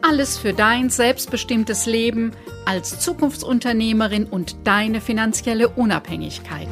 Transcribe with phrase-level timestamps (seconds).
[0.00, 2.32] Alles für dein selbstbestimmtes Leben
[2.64, 6.68] als Zukunftsunternehmerin und deine finanzielle Unabhängigkeit.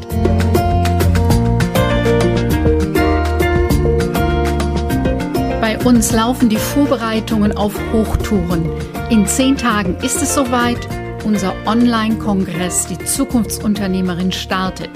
[5.61, 8.71] Bei uns laufen die Vorbereitungen auf Hochtouren.
[9.11, 10.89] In zehn Tagen ist es soweit.
[11.25, 14.91] Unser Online-Kongress Die Zukunftsunternehmerin startet.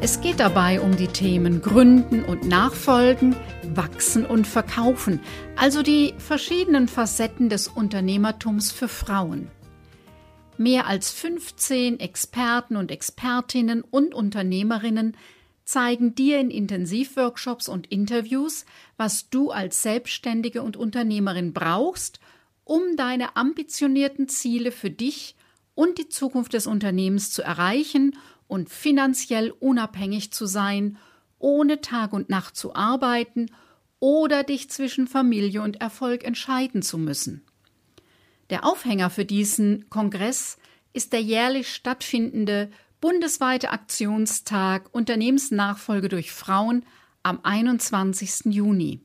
[0.00, 3.34] Es geht dabei um die Themen Gründen und Nachfolgen,
[3.74, 5.18] Wachsen und Verkaufen,
[5.56, 9.50] also die verschiedenen Facetten des Unternehmertums für Frauen.
[10.56, 15.16] Mehr als 15 Experten und Expertinnen und Unternehmerinnen
[15.64, 22.20] zeigen dir in Intensivworkshops und Interviews, was du als Selbstständige und Unternehmerin brauchst,
[22.62, 25.34] um deine ambitionierten Ziele für dich
[25.74, 28.16] und die Zukunft des Unternehmens zu erreichen
[28.48, 30.98] und finanziell unabhängig zu sein,
[31.38, 33.50] ohne Tag und Nacht zu arbeiten
[34.00, 37.44] oder dich zwischen Familie und Erfolg entscheiden zu müssen.
[38.50, 40.58] Der Aufhänger für diesen Kongress
[40.92, 46.84] ist der jährlich stattfindende bundesweite Aktionstag Unternehmensnachfolge durch Frauen
[47.22, 48.46] am 21.
[48.46, 49.00] Juni.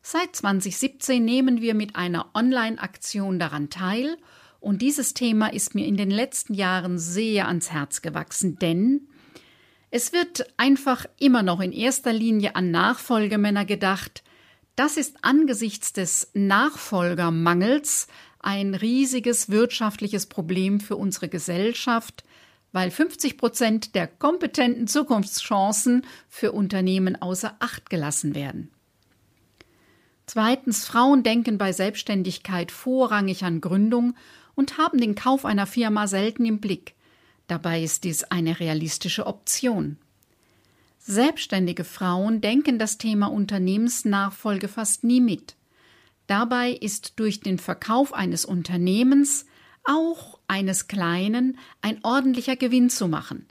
[0.00, 4.16] Seit 2017 nehmen wir mit einer Online-Aktion daran teil
[4.66, 9.06] und dieses Thema ist mir in den letzten Jahren sehr ans Herz gewachsen, denn
[9.92, 14.24] es wird einfach immer noch in erster Linie an Nachfolgemänner gedacht.
[14.74, 18.08] Das ist angesichts des Nachfolgermangels
[18.40, 22.24] ein riesiges wirtschaftliches Problem für unsere Gesellschaft,
[22.72, 28.72] weil 50 Prozent der kompetenten Zukunftschancen für Unternehmen außer Acht gelassen werden.
[30.26, 34.16] Zweitens, Frauen denken bei Selbstständigkeit vorrangig an Gründung
[34.56, 36.94] und haben den Kauf einer Firma selten im Blick.
[37.46, 39.98] Dabei ist dies eine realistische Option.
[40.98, 45.54] Selbstständige Frauen denken das Thema Unternehmensnachfolge fast nie mit.
[46.26, 49.46] Dabei ist durch den Verkauf eines Unternehmens,
[49.84, 53.46] auch eines kleinen, ein ordentlicher Gewinn zu machen.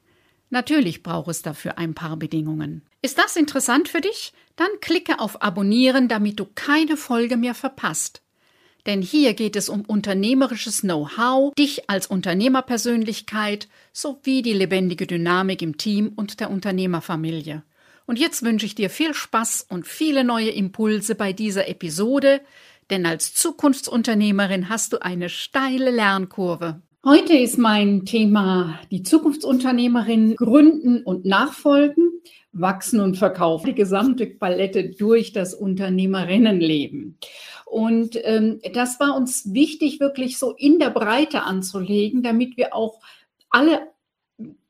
[0.50, 2.82] Natürlich braucht es dafür ein paar Bedingungen.
[3.02, 4.34] Ist das interessant für dich?
[4.58, 8.22] Dann klicke auf Abonnieren, damit du keine Folge mehr verpasst.
[8.86, 15.78] Denn hier geht es um unternehmerisches Know-how, dich als Unternehmerpersönlichkeit sowie die lebendige Dynamik im
[15.78, 17.64] Team und der Unternehmerfamilie.
[18.06, 22.42] Und jetzt wünsche ich dir viel Spaß und viele neue Impulse bei dieser Episode,
[22.92, 26.82] denn als Zukunftsunternehmerin hast du eine steile Lernkurve.
[27.04, 34.92] Heute ist mein Thema die Zukunftsunternehmerin Gründen und Nachfolgen, Wachsen und Verkaufen, die gesamte Palette
[34.92, 37.18] durch das Unternehmerinnenleben.
[37.66, 43.02] Und ähm, das war uns wichtig, wirklich so in der Breite anzulegen, damit wir auch
[43.50, 43.88] alle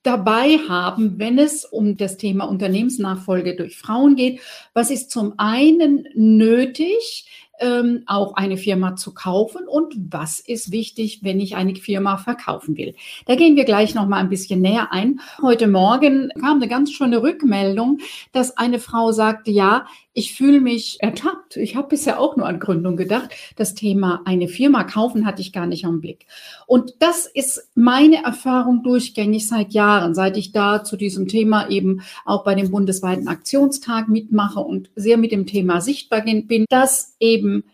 [0.01, 4.39] dabei haben, wenn es um das Thema Unternehmensnachfolge durch Frauen geht.
[4.73, 7.25] Was ist zum einen nötig?
[7.59, 12.77] ähm, auch eine Firma zu kaufen und was ist wichtig, wenn ich eine Firma verkaufen
[12.77, 12.95] will.
[13.25, 15.19] Da gehen wir gleich noch mal ein bisschen näher ein.
[15.41, 17.99] Heute Morgen kam eine ganz schöne Rückmeldung,
[18.31, 21.57] dass eine Frau sagte, ja, ich fühle mich ertappt.
[21.57, 23.31] Ich habe bisher auch nur an Gründung gedacht.
[23.57, 26.25] Das Thema eine Firma kaufen hatte ich gar nicht am Blick.
[26.65, 32.01] Und das ist meine Erfahrung durchgängig seit Jahren, seit ich da zu diesem Thema eben
[32.23, 37.65] auch bei dem bundesweiten Aktionstag mitmache und sehr mit dem Thema sichtbar bin, dass eben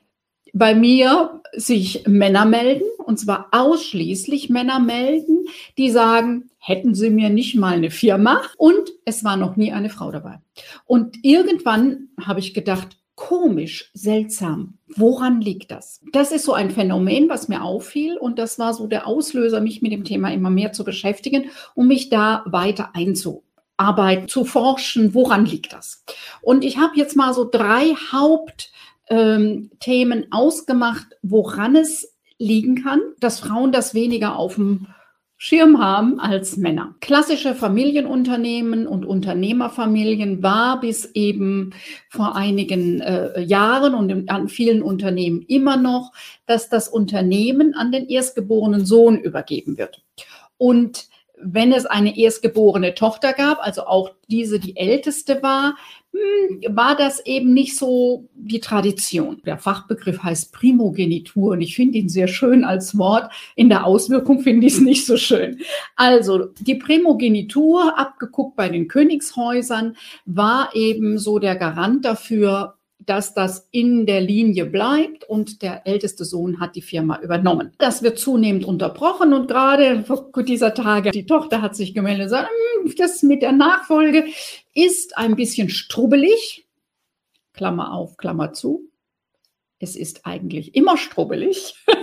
[0.53, 5.45] bei mir sich Männer melden, und zwar ausschließlich Männer melden,
[5.77, 9.89] die sagen, hätten Sie mir nicht mal eine Firma und es war noch nie eine
[9.89, 10.39] Frau dabei.
[10.85, 14.79] Und irgendwann habe ich gedacht, komisch, seltsam.
[14.95, 16.01] Woran liegt das?
[16.11, 19.81] Das ist so ein Phänomen, was mir auffiel und das war so der Auslöser, mich
[19.81, 25.45] mit dem Thema immer mehr zu beschäftigen, um mich da weiter einzuarbeiten, zu forschen, woran
[25.45, 26.03] liegt das?
[26.41, 28.71] Und ich habe jetzt mal so drei Haupt
[29.09, 29.69] ähm,
[30.31, 34.87] ausgemacht, woran es liegen kann, dass Frauen das weniger auf dem
[35.43, 36.93] Schirm haben als Männer.
[36.99, 41.73] Klassische Familienunternehmen und Unternehmerfamilien war bis eben
[42.09, 46.11] vor einigen äh, Jahren und in, an vielen Unternehmen immer noch,
[46.45, 50.03] dass das Unternehmen an den erstgeborenen Sohn übergeben wird.
[50.59, 51.07] Und
[51.41, 55.75] wenn es eine erstgeborene Tochter gab, also auch diese die älteste war,
[56.69, 59.41] war das eben nicht so die Tradition.
[59.45, 63.31] Der Fachbegriff heißt Primogenitur und ich finde ihn sehr schön als Wort.
[63.55, 65.61] In der Auswirkung finde ich es nicht so schön.
[65.95, 72.75] Also die Primogenitur, abgeguckt bei den Königshäusern, war eben so der Garant dafür,
[73.05, 77.71] dass das in der Linie bleibt und der älteste Sohn hat die Firma übernommen.
[77.77, 82.29] Das wird zunehmend unterbrochen und gerade vor dieser Tage, die Tochter hat sich gemeldet und
[82.29, 82.49] gesagt,
[82.83, 84.25] hm, das mit der Nachfolge
[84.73, 86.67] ist ein bisschen strubbelig.
[87.53, 88.89] Klammer auf, Klammer zu.
[89.79, 91.75] Es ist eigentlich immer strubbelig,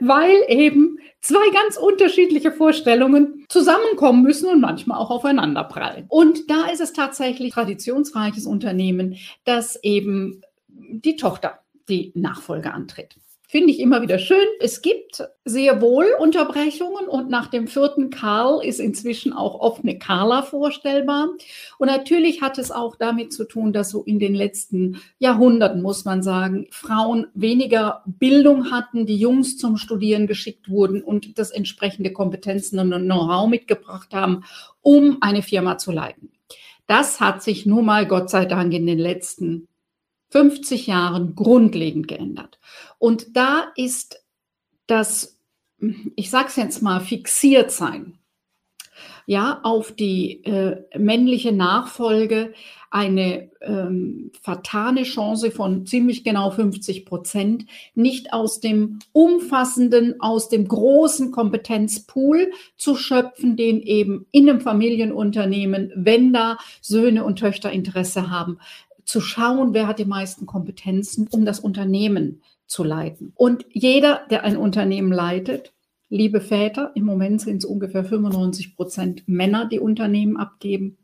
[0.00, 6.06] weil eben zwei ganz unterschiedliche Vorstellungen zusammenkommen müssen und manchmal auch aufeinander prallen.
[6.08, 13.16] Und da ist es tatsächlich traditionsreiches Unternehmen, das eben die Tochter die Nachfolge antritt.
[13.54, 14.48] Finde ich immer wieder schön.
[14.58, 19.96] Es gibt sehr wohl Unterbrechungen und nach dem vierten Karl ist inzwischen auch oft eine
[19.96, 21.28] Carla vorstellbar.
[21.78, 26.04] Und natürlich hat es auch damit zu tun, dass so in den letzten Jahrhunderten, muss
[26.04, 32.12] man sagen, Frauen weniger Bildung hatten, die Jungs zum Studieren geschickt wurden und das entsprechende
[32.12, 34.42] Kompetenzen und Know-how mitgebracht haben,
[34.82, 36.32] um eine Firma zu leiten.
[36.88, 39.68] Das hat sich nun mal Gott sei Dank in den letzten
[40.34, 42.58] 50 Jahren grundlegend geändert.
[42.98, 44.20] Und da ist
[44.88, 45.38] das,
[46.16, 48.18] ich sage es jetzt mal, fixiert sein,
[49.26, 52.52] ja, auf die äh, männliche Nachfolge
[52.90, 57.66] eine ähm, vertane Chance von ziemlich genau 50 Prozent,
[57.96, 65.90] nicht aus dem umfassenden, aus dem großen Kompetenzpool zu schöpfen, den eben in einem Familienunternehmen,
[65.96, 68.58] wenn da Söhne und Töchter Interesse haben,
[69.04, 73.32] zu schauen, wer hat die meisten Kompetenzen, um das Unternehmen zu leiten.
[73.34, 75.72] Und jeder, der ein Unternehmen leitet,
[76.08, 80.96] liebe Väter, im Moment sind es ungefähr 95 Prozent Männer, die Unternehmen abgeben.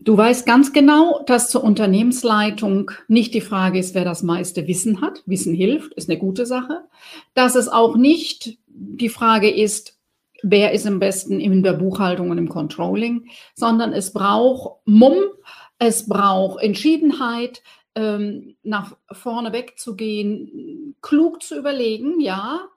[0.00, 5.00] Du weißt ganz genau, dass zur Unternehmensleitung nicht die Frage ist, wer das meiste Wissen
[5.00, 5.22] hat.
[5.24, 6.82] Wissen hilft, ist eine gute Sache.
[7.32, 9.98] Dass es auch nicht die Frage ist,
[10.42, 15.16] wer ist am besten in der Buchhaltung und im Controlling, sondern es braucht Mumm,
[15.78, 17.62] es braucht Entschiedenheit,
[17.94, 22.68] ähm, nach vorne wegzugehen, klug zu überlegen, ja,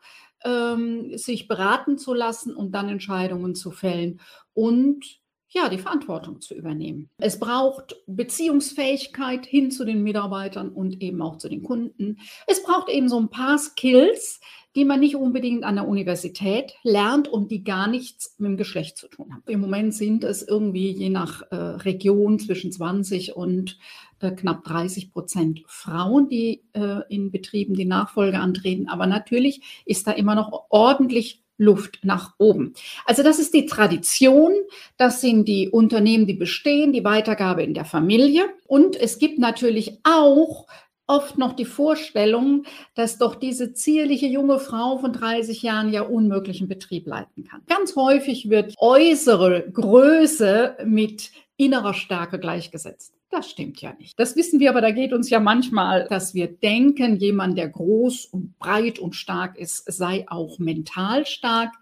[0.43, 4.19] ähm, sich beraten zu lassen und dann Entscheidungen zu fällen.
[4.53, 5.19] Und
[5.57, 7.09] ja, die Verantwortung zu übernehmen.
[7.17, 12.19] Es braucht Beziehungsfähigkeit hin zu den Mitarbeitern und eben auch zu den Kunden.
[12.47, 14.39] Es braucht eben so ein paar Skills,
[14.75, 18.97] die man nicht unbedingt an der Universität lernt und die gar nichts mit dem Geschlecht
[18.97, 19.43] zu tun haben.
[19.47, 23.79] Im Moment sind es irgendwie je nach äh, Region zwischen 20 und
[24.19, 28.87] äh, knapp 30 Prozent Frauen, die äh, in Betrieben die Nachfolge antreten.
[28.87, 32.73] Aber natürlich ist da immer noch ordentlich Luft nach oben.
[33.05, 34.53] Also das ist die Tradition,
[34.97, 38.45] das sind die Unternehmen, die bestehen, die Weitergabe in der Familie.
[38.67, 40.67] Und es gibt natürlich auch
[41.07, 46.67] oft noch die Vorstellung, dass doch diese zierliche junge Frau von 30 Jahren ja unmöglichen
[46.67, 47.61] Betrieb leiten kann.
[47.67, 53.16] Ganz häufig wird äußere Größe mit innerer Stärke gleichgesetzt.
[53.29, 54.17] Das stimmt ja nicht.
[54.19, 58.25] Das wissen wir, aber da geht uns ja manchmal, dass wir denken, jemand, der groß
[58.25, 61.73] und breit und stark ist, sei auch mental stark.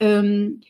[0.00, 0.62] Ähm,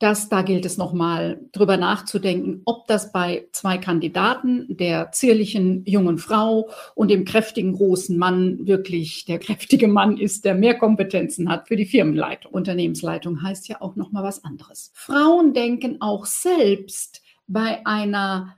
[0.00, 6.16] dass da gilt es nochmal drüber nachzudenken, ob das bei zwei Kandidaten, der zierlichen jungen
[6.16, 11.68] Frau und dem kräftigen großen Mann, wirklich der kräftige Mann ist, der mehr Kompetenzen hat
[11.68, 12.50] für die Firmenleitung.
[12.50, 14.90] Unternehmensleitung heißt ja auch nochmal was anderes.
[14.94, 18.56] Frauen denken auch selbst bei einer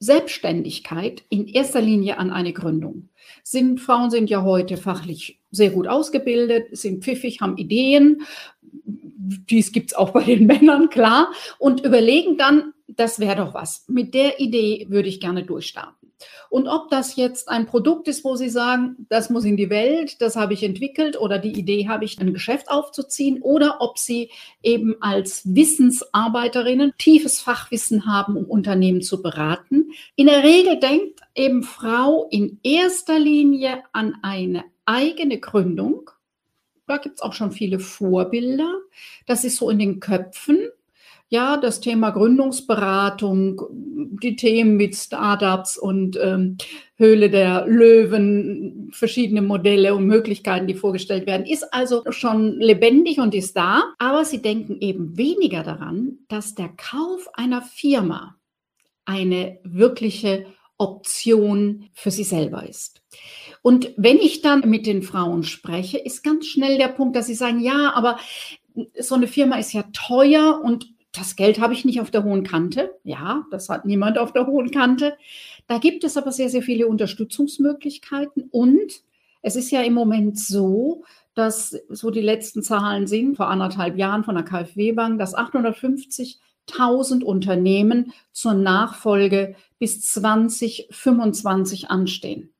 [0.00, 3.08] Selbstständigkeit in erster Linie an eine Gründung.
[3.42, 8.22] Sind, Frauen sind ja heute fachlich sehr gut ausgebildet, sind pfiffig, haben Ideen,
[8.70, 13.84] dies gibt es auch bei den Männern, klar, und überlegen dann, das wäre doch was.
[13.88, 16.07] Mit der Idee würde ich gerne durchstarten.
[16.50, 20.20] Und ob das jetzt ein Produkt ist, wo Sie sagen, das muss in die Welt,
[20.20, 24.30] das habe ich entwickelt oder die Idee habe ich, ein Geschäft aufzuziehen, oder ob Sie
[24.62, 29.90] eben als Wissensarbeiterinnen tiefes Fachwissen haben, um Unternehmen zu beraten.
[30.16, 36.10] In der Regel denkt eben Frau in erster Linie an eine eigene Gründung
[36.88, 38.80] da gibt es auch schon viele Vorbilder.
[39.26, 40.70] Das ist so in den Köpfen.
[41.30, 43.60] Ja, das Thema Gründungsberatung,
[44.22, 46.56] die Themen mit Startups und ähm,
[46.96, 53.34] Höhle der Löwen, verschiedene Modelle und Möglichkeiten, die vorgestellt werden, ist also schon lebendig und
[53.34, 53.82] ist da.
[53.98, 58.36] Aber sie denken eben weniger daran, dass der Kauf einer Firma
[59.04, 60.46] eine wirkliche
[60.78, 63.02] Option für sie selber ist.
[63.60, 67.34] Und wenn ich dann mit den Frauen spreche, ist ganz schnell der Punkt, dass sie
[67.34, 68.18] sagen, ja, aber
[68.98, 72.44] so eine Firma ist ja teuer und das Geld habe ich nicht auf der hohen
[72.44, 72.94] Kante.
[73.04, 75.16] Ja, das hat niemand auf der hohen Kante.
[75.66, 79.02] Da gibt es aber sehr, sehr viele Unterstützungsmöglichkeiten und
[79.42, 84.24] es ist ja im Moment so, dass so die letzten Zahlen sind, vor anderthalb Jahren
[84.24, 92.52] von der KfW-Bank, dass 850.000 Unternehmen zur Nachfolge bis 2025 anstehen.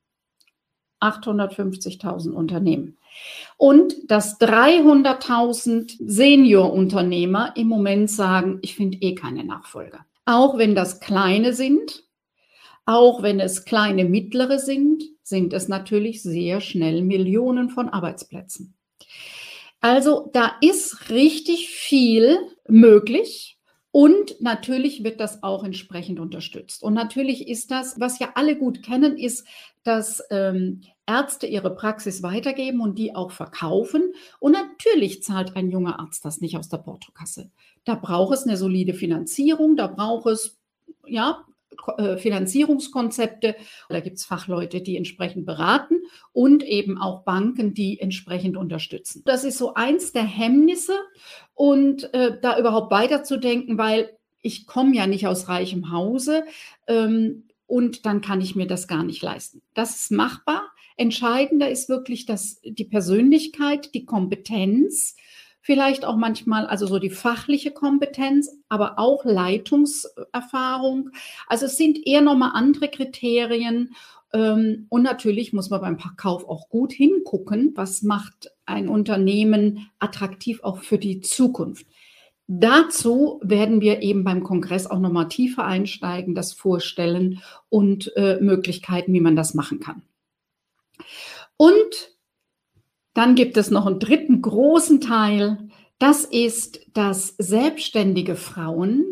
[1.01, 2.97] 850.000 Unternehmen.
[3.57, 10.05] Und dass 300.000 Seniorunternehmer im Moment sagen, ich finde eh keine Nachfolger.
[10.25, 12.03] Auch wenn das kleine sind,
[12.85, 18.75] auch wenn es kleine mittlere sind, sind es natürlich sehr schnell Millionen von Arbeitsplätzen.
[19.81, 23.57] Also da ist richtig viel möglich.
[23.91, 26.83] Und natürlich wird das auch entsprechend unterstützt.
[26.83, 29.47] Und natürlich ist das, was ja alle gut kennen, ist,
[29.83, 34.13] dass ähm, Ärzte ihre Praxis weitergeben und die auch verkaufen.
[34.39, 37.49] Und natürlich zahlt ein junger Arzt das nicht aus der Portokasse.
[37.83, 40.59] Da braucht es eine solide Finanzierung, da braucht es
[41.07, 41.43] ja,
[41.97, 43.55] äh, Finanzierungskonzepte.
[43.89, 45.95] Da gibt es Fachleute, die entsprechend beraten
[46.31, 49.23] und eben auch Banken, die entsprechend unterstützen.
[49.25, 50.97] Das ist so eins der Hemmnisse
[51.55, 56.43] und äh, da überhaupt weiterzudenken, weil ich komme ja nicht aus reichem Hause
[56.87, 59.61] ähm, und dann kann ich mir das gar nicht leisten.
[59.73, 60.68] Das ist machbar.
[60.99, 65.15] Entscheidender ist wirklich dass die Persönlichkeit, die Kompetenz,
[65.61, 71.11] vielleicht auch manchmal, also so die fachliche Kompetenz, aber auch Leitungserfahrung.
[71.47, 73.95] Also es sind eher nochmal andere Kriterien.
[74.33, 80.61] Ähm, und natürlich muss man beim Kauf auch gut hingucken, was macht ein Unternehmen attraktiv
[80.63, 81.87] auch für die Zukunft.
[82.47, 89.13] Dazu werden wir eben beim Kongress auch nochmal tiefer einsteigen, das vorstellen und äh, Möglichkeiten,
[89.13, 90.01] wie man das machen kann.
[91.57, 92.11] Und
[93.13, 95.69] dann gibt es noch einen dritten großen Teil.
[95.97, 99.05] Das ist, dass selbstständige Frauen,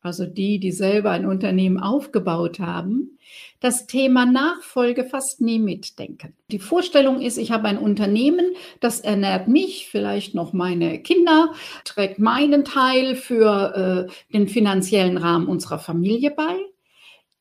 [0.00, 3.18] also die, die selber ein Unternehmen aufgebaut haben,
[3.60, 6.34] das Thema Nachfolge fast nie mitdenken.
[6.50, 11.54] Die Vorstellung ist, ich habe ein Unternehmen, das ernährt mich, vielleicht noch meine Kinder,
[11.84, 16.54] trägt meinen Teil für äh, den finanziellen Rahmen unserer Familie bei.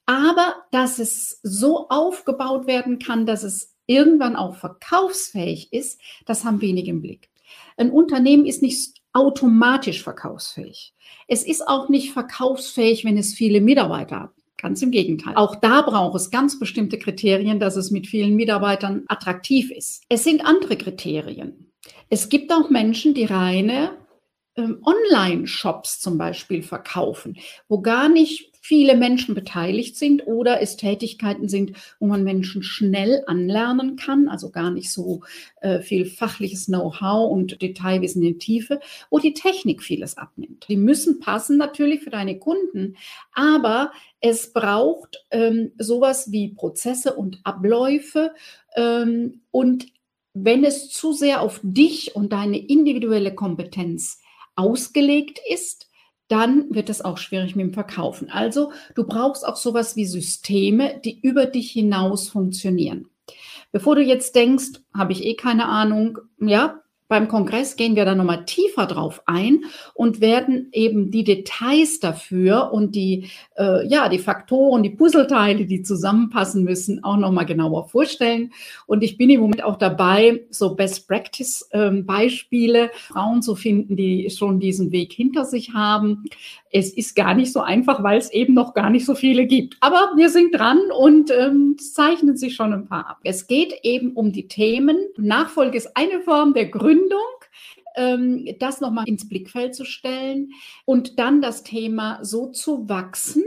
[0.05, 6.61] Aber dass es so aufgebaut werden kann, dass es irgendwann auch verkaufsfähig ist, das haben
[6.61, 7.29] wenige im Blick.
[7.77, 10.93] Ein Unternehmen ist nicht automatisch verkaufsfähig.
[11.27, 14.31] Es ist auch nicht verkaufsfähig, wenn es viele Mitarbeiter hat.
[14.57, 15.35] Ganz im Gegenteil.
[15.35, 20.03] Auch da braucht es ganz bestimmte Kriterien, dass es mit vielen Mitarbeitern attraktiv ist.
[20.07, 21.71] Es sind andere Kriterien.
[22.09, 23.91] Es gibt auch Menschen, die reine
[24.61, 31.73] Online-Shops zum Beispiel verkaufen, wo gar nicht viele Menschen beteiligt sind oder es Tätigkeiten sind,
[31.99, 35.21] wo man Menschen schnell anlernen kann, also gar nicht so
[35.59, 38.79] äh, viel fachliches Know-how und Detailwissen in Tiefe,
[39.09, 40.65] wo die Technik vieles abnimmt.
[40.69, 42.95] Die müssen passen natürlich für deine Kunden,
[43.33, 43.91] aber
[44.21, 48.31] es braucht ähm, sowas wie Prozesse und Abläufe
[48.77, 49.87] ähm, und
[50.33, 54.22] wenn es zu sehr auf dich und deine individuelle Kompetenz
[54.55, 55.89] ausgelegt ist,
[56.27, 58.29] dann wird es auch schwierig mit dem Verkaufen.
[58.29, 63.07] Also du brauchst auch sowas wie Systeme, die über dich hinaus funktionieren.
[63.71, 66.82] Bevor du jetzt denkst, habe ich eh keine Ahnung, ja,
[67.13, 72.71] beim Kongress gehen wir da nochmal tiefer drauf ein und werden eben die Details dafür
[72.73, 78.51] und die, äh, ja, die Faktoren, die Puzzleteile, die zusammenpassen müssen, auch nochmal genauer vorstellen.
[78.87, 83.95] Und ich bin im Moment auch dabei, so Best Practice ähm, Beispiele, Frauen zu finden,
[83.95, 86.23] die schon diesen Weg hinter sich haben.
[86.71, 89.77] Es ist gar nicht so einfach, weil es eben noch gar nicht so viele gibt.
[89.81, 93.17] Aber wir sind dran und ähm, zeichnen sich schon ein paar ab.
[93.23, 94.97] Es geht eben um die Themen.
[95.15, 97.19] Nachfolge ist eine Form der Gründung Gründung,
[97.95, 100.51] ähm, das nochmal ins Blickfeld zu stellen
[100.85, 103.43] und dann das Thema so zu wachsen,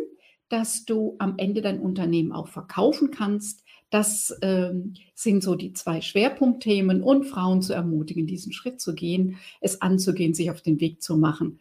[0.49, 3.65] dass du am Ende dein Unternehmen auch verkaufen kannst.
[3.91, 9.39] Das ähm, sind so die zwei Schwerpunktthemen und Frauen zu ermutigen, diesen Schritt zu gehen,
[9.61, 11.61] es anzugehen, sich auf den Weg zu machen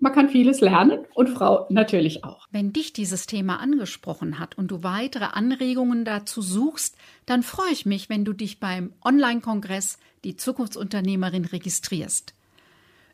[0.00, 2.48] man kann vieles lernen und Frau natürlich auch.
[2.50, 7.86] Wenn dich dieses Thema angesprochen hat und du weitere Anregungen dazu suchst, dann freue ich
[7.86, 12.34] mich, wenn du dich beim Online-Kongress Die Zukunftsunternehmerin registrierst.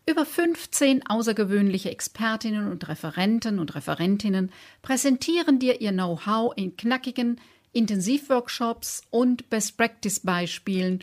[0.08, 4.52] Über 15 außergewöhnliche Expertinnen und Referenten und Referentinnen
[4.82, 7.40] präsentieren dir ihr Know-how in knackigen
[7.72, 11.02] Intensivworkshops und Best-Practice-Beispielen